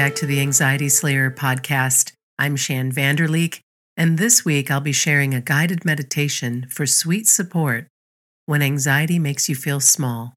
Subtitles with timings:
[0.00, 2.12] back to the Anxiety Slayer podcast.
[2.38, 3.60] I'm Shann Vander Leek,
[3.98, 7.86] and this week I'll be sharing a guided meditation for sweet support
[8.46, 10.32] when anxiety makes you feel small.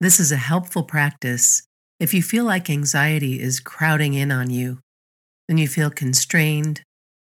[0.00, 1.60] This is a helpful practice
[2.00, 4.78] if you feel like anxiety is crowding in on you,
[5.46, 6.80] when you feel constrained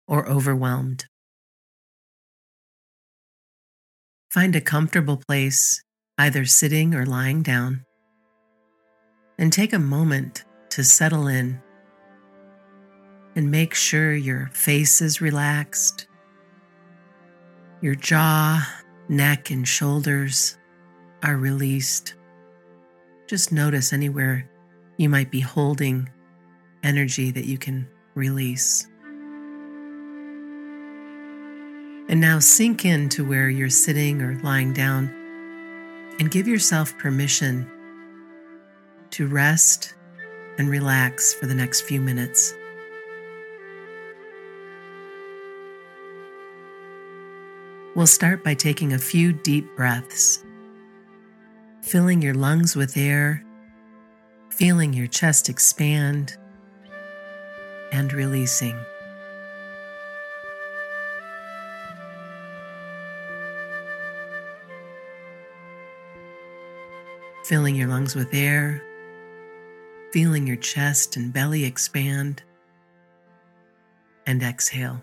[0.08, 1.04] or overwhelmed.
[4.30, 5.82] Find a comfortable place,
[6.16, 7.84] either sitting or lying down,
[9.36, 11.60] and take a moment to settle in
[13.36, 16.06] and make sure your face is relaxed,
[17.82, 18.66] your jaw,
[19.06, 20.56] neck, and shoulders
[21.22, 22.14] are released.
[23.26, 24.48] Just notice anywhere
[24.96, 26.08] you might be holding
[26.82, 28.86] energy that you can release.
[32.08, 35.08] And now sink into where you're sitting or lying down
[36.18, 37.70] and give yourself permission
[39.10, 39.96] to rest
[40.58, 42.54] and relax for the next few minutes.
[47.94, 50.42] We'll start by taking a few deep breaths,
[51.82, 53.44] filling your lungs with air,
[54.50, 56.36] feeling your chest expand,
[57.92, 58.78] and releasing.
[67.44, 68.82] Filling your lungs with air
[70.12, 72.42] feeling your chest and belly expand,
[74.26, 75.02] and exhale.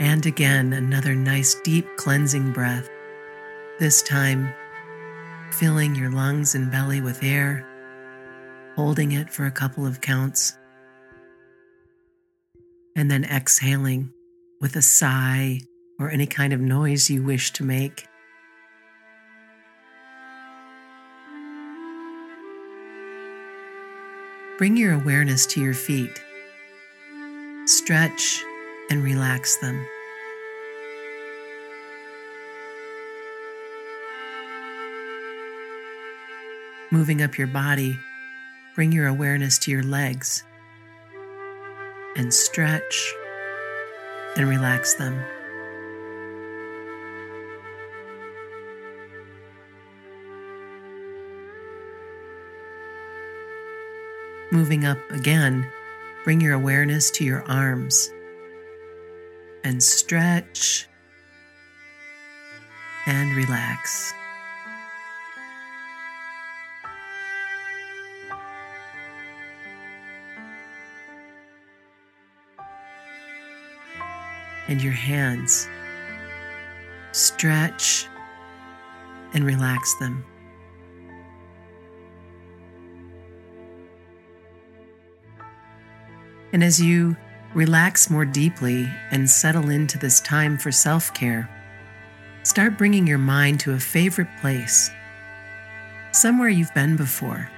[0.00, 2.88] And again, another nice deep cleansing breath,
[3.78, 4.52] this time
[5.52, 7.66] filling your lungs and belly with air,
[8.76, 10.56] holding it for a couple of counts,
[12.96, 14.10] and then exhaling
[14.60, 15.60] with a sigh
[15.98, 18.06] or any kind of noise you wish to make.
[24.60, 26.22] Bring your awareness to your feet.
[27.64, 28.44] Stretch
[28.90, 29.86] and relax them.
[36.90, 37.98] Moving up your body,
[38.74, 40.44] bring your awareness to your legs
[42.14, 43.14] and stretch
[44.36, 45.24] and relax them.
[54.52, 55.64] Moving up again,
[56.24, 58.10] bring your awareness to your arms
[59.62, 60.88] and stretch
[63.06, 64.12] and relax.
[74.66, 75.68] And your hands,
[77.12, 78.08] stretch
[79.32, 80.24] and relax them.
[86.52, 87.16] And as you
[87.54, 91.48] relax more deeply and settle into this time for self care,
[92.42, 94.90] start bringing your mind to a favorite place,
[96.12, 97.48] somewhere you've been before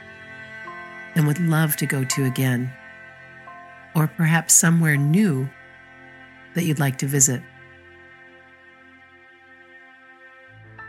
[1.14, 2.72] and would love to go to again,
[3.94, 5.48] or perhaps somewhere new
[6.54, 7.42] that you'd like to visit.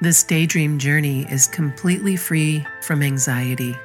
[0.01, 3.75] This daydream journey is completely free from anxiety.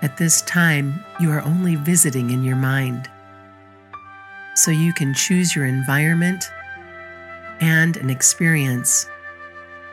[0.00, 3.10] At this time, you are only visiting in your mind.
[4.54, 6.44] So you can choose your environment
[7.60, 9.08] and an experience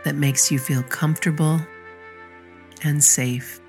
[0.04, 1.60] that makes you feel comfortable
[2.84, 3.60] and safe.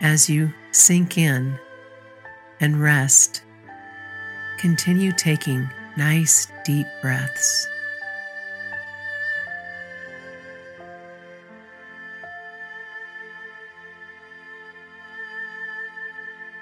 [0.00, 1.58] As you sink in
[2.60, 3.42] and rest,
[4.58, 7.68] continue taking nice deep breaths.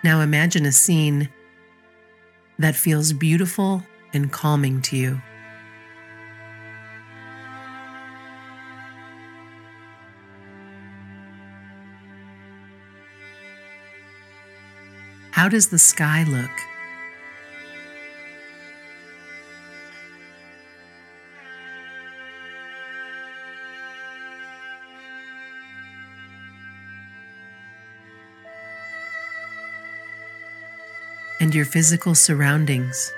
[0.05, 1.29] Now imagine a scene
[2.59, 5.23] that feels beautiful and calming to you.
[15.31, 16.51] How does the sky look?
[31.43, 33.13] and your physical surroundings.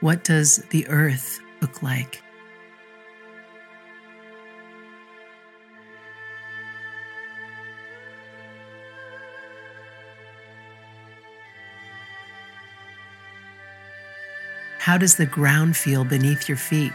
[0.00, 2.22] What does the earth look like?
[14.78, 16.92] How does the ground feel beneath your feet?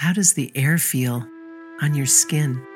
[0.00, 1.28] How does the air feel
[1.82, 2.66] on your skin?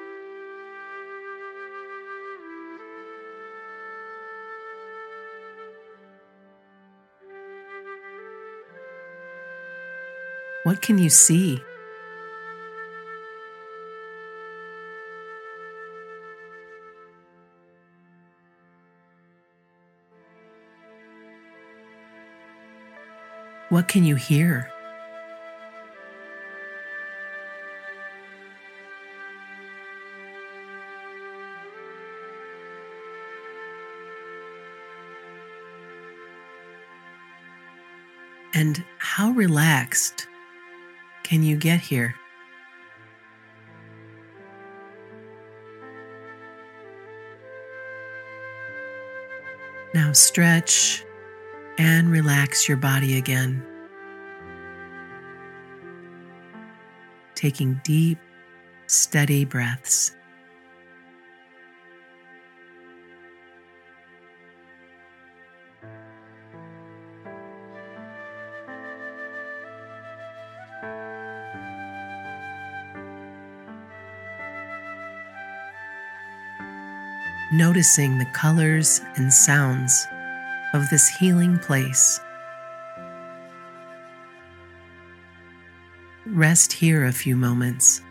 [10.64, 11.62] What can you see?
[23.70, 24.73] What can you hear?
[38.64, 40.26] And how relaxed
[41.22, 42.14] can you get here?
[49.92, 51.04] Now stretch
[51.76, 53.62] and relax your body again.
[57.34, 58.18] Taking deep,
[58.86, 60.16] steady breaths.
[77.56, 80.06] Noticing the colors and sounds
[80.72, 82.18] of this healing place.
[86.26, 88.02] Rest here a few moments.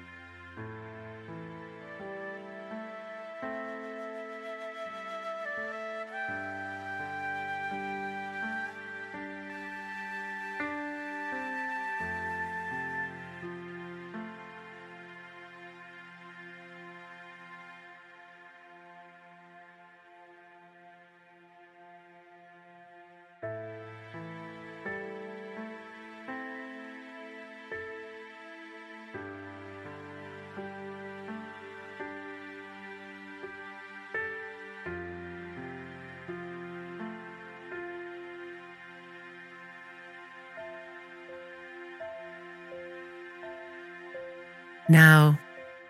[44.89, 45.39] Now,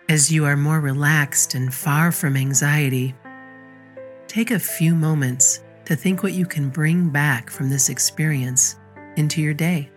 [0.08, 3.14] as you are more relaxed and far from anxiety,
[4.28, 8.76] take a few moments to think what you can bring back from this experience
[9.16, 9.90] into your day.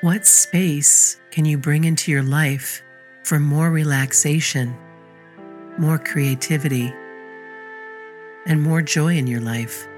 [0.00, 2.84] What space can you bring into your life
[3.24, 4.76] for more relaxation,
[5.76, 6.94] more creativity,
[8.46, 9.88] and more joy in your life?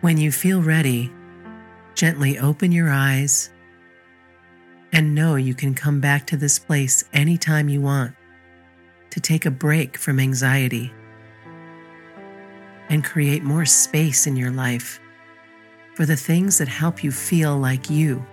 [0.00, 1.12] When you feel ready,
[1.94, 3.50] gently open your eyes
[4.94, 8.14] and know you can come back to this place anytime you want
[9.10, 10.90] to take a break from anxiety
[12.88, 15.00] and create more space in your life
[15.96, 18.24] for the things that help you feel like you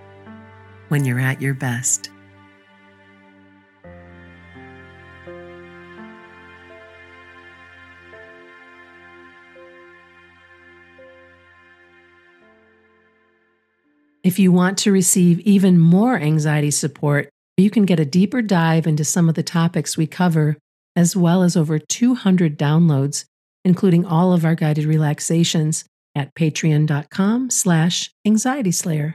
[0.88, 2.12] when you're at your best.
[14.28, 18.86] If you want to receive even more anxiety support, you can get a deeper dive
[18.86, 20.58] into some of the topics we cover,
[20.98, 23.24] as well as over 200 downloads,
[23.64, 29.14] including all of our guided relaxations at patreon.com slash anxietyslayer.